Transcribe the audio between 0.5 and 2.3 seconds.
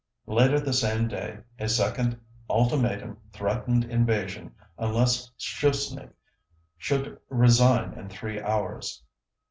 the same day a second